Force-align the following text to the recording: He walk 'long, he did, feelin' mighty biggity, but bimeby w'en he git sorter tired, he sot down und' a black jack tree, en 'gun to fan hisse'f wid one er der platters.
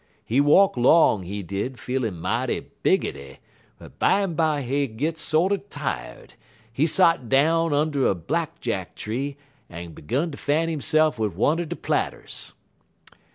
He 0.25 0.41
walk 0.41 0.77
'long, 0.77 1.21
he 1.21 1.43
did, 1.43 1.77
feelin' 1.79 2.19
mighty 2.19 2.71
biggity, 2.83 3.37
but 3.77 3.99
bimeby 3.99 4.35
w'en 4.35 4.63
he 4.63 4.87
git 4.87 5.15
sorter 5.15 5.57
tired, 5.57 6.33
he 6.73 6.87
sot 6.87 7.29
down 7.29 7.71
und' 7.71 7.95
a 7.97 8.15
black 8.15 8.59
jack 8.61 8.95
tree, 8.95 9.37
en 9.69 9.93
'gun 9.93 10.31
to 10.31 10.39
fan 10.39 10.69
hisse'f 10.69 11.19
wid 11.19 11.35
one 11.35 11.59
er 11.59 11.65
der 11.65 11.75
platters. 11.75 12.53